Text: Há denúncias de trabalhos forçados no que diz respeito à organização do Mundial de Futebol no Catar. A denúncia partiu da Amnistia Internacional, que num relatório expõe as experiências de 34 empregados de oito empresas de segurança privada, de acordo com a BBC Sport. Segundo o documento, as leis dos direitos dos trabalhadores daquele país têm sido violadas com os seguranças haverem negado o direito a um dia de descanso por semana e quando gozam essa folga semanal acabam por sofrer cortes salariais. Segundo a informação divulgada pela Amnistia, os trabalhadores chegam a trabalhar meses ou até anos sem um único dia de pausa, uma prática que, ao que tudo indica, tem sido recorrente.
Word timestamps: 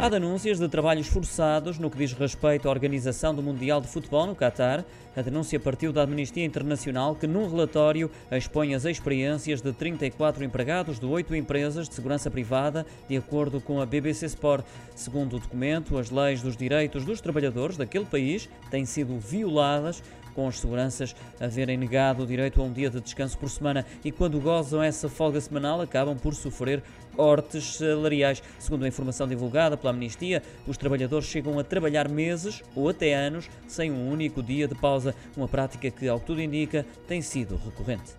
Há 0.00 0.08
denúncias 0.08 0.58
de 0.58 0.66
trabalhos 0.66 1.08
forçados 1.08 1.78
no 1.78 1.90
que 1.90 1.98
diz 1.98 2.14
respeito 2.14 2.66
à 2.66 2.70
organização 2.70 3.34
do 3.34 3.42
Mundial 3.42 3.82
de 3.82 3.86
Futebol 3.86 4.26
no 4.26 4.34
Catar. 4.34 4.82
A 5.14 5.20
denúncia 5.20 5.60
partiu 5.60 5.92
da 5.92 6.04
Amnistia 6.04 6.42
Internacional, 6.42 7.14
que 7.14 7.26
num 7.26 7.46
relatório 7.46 8.10
expõe 8.32 8.74
as 8.74 8.86
experiências 8.86 9.60
de 9.60 9.74
34 9.74 10.42
empregados 10.42 10.98
de 10.98 11.04
oito 11.04 11.36
empresas 11.36 11.86
de 11.86 11.94
segurança 11.94 12.30
privada, 12.30 12.86
de 13.10 13.16
acordo 13.18 13.60
com 13.60 13.78
a 13.78 13.84
BBC 13.84 14.24
Sport. 14.24 14.64
Segundo 14.94 15.36
o 15.36 15.38
documento, 15.38 15.98
as 15.98 16.10
leis 16.10 16.40
dos 16.40 16.56
direitos 16.56 17.04
dos 17.04 17.20
trabalhadores 17.20 17.76
daquele 17.76 18.06
país 18.06 18.48
têm 18.70 18.86
sido 18.86 19.18
violadas 19.18 20.02
com 20.34 20.46
os 20.46 20.58
seguranças 20.60 21.14
haverem 21.38 21.76
negado 21.76 22.22
o 22.22 22.26
direito 22.26 22.60
a 22.60 22.64
um 22.64 22.72
dia 22.72 22.90
de 22.90 23.00
descanso 23.00 23.36
por 23.38 23.50
semana 23.50 23.84
e 24.04 24.10
quando 24.10 24.40
gozam 24.40 24.82
essa 24.82 25.08
folga 25.08 25.40
semanal 25.40 25.80
acabam 25.80 26.16
por 26.16 26.34
sofrer 26.34 26.82
cortes 27.14 27.76
salariais. 27.76 28.42
Segundo 28.58 28.84
a 28.84 28.88
informação 28.88 29.26
divulgada 29.26 29.76
pela 29.76 29.92
Amnistia, 29.92 30.42
os 30.66 30.76
trabalhadores 30.76 31.26
chegam 31.26 31.58
a 31.58 31.64
trabalhar 31.64 32.08
meses 32.08 32.62
ou 32.74 32.88
até 32.88 33.14
anos 33.14 33.48
sem 33.66 33.90
um 33.90 34.10
único 34.10 34.42
dia 34.42 34.66
de 34.66 34.74
pausa, 34.74 35.14
uma 35.36 35.48
prática 35.48 35.90
que, 35.90 36.08
ao 36.08 36.18
que 36.18 36.26
tudo 36.26 36.40
indica, 36.40 36.86
tem 37.06 37.20
sido 37.20 37.56
recorrente. 37.56 38.14